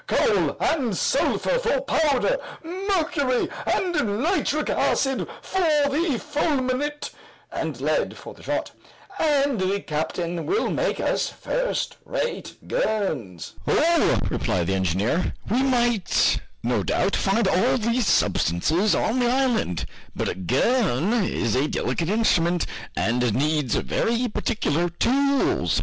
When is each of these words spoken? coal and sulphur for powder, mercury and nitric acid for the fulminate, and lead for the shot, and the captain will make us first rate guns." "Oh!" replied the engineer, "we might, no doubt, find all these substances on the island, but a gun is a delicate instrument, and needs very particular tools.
coal 0.07 0.57
and 0.59 0.97
sulphur 0.97 1.59
for 1.59 1.79
powder, 1.81 2.35
mercury 2.63 3.47
and 3.67 3.93
nitric 4.23 4.67
acid 4.67 5.27
for 5.43 5.61
the 5.61 6.17
fulminate, 6.17 7.11
and 7.51 7.79
lead 7.81 8.17
for 8.17 8.33
the 8.33 8.41
shot, 8.41 8.71
and 9.19 9.59
the 9.61 9.79
captain 9.81 10.47
will 10.47 10.71
make 10.71 10.99
us 10.99 11.29
first 11.29 11.97
rate 12.03 12.57
guns." 12.67 13.53
"Oh!" 13.67 14.17
replied 14.31 14.65
the 14.65 14.73
engineer, 14.73 15.35
"we 15.51 15.61
might, 15.61 16.39
no 16.63 16.81
doubt, 16.81 17.15
find 17.15 17.47
all 17.47 17.77
these 17.77 18.07
substances 18.07 18.95
on 18.95 19.19
the 19.19 19.29
island, 19.29 19.85
but 20.15 20.27
a 20.27 20.33
gun 20.33 21.13
is 21.25 21.53
a 21.53 21.67
delicate 21.67 22.09
instrument, 22.09 22.65
and 22.95 23.35
needs 23.35 23.75
very 23.75 24.27
particular 24.27 24.89
tools. 24.89 25.79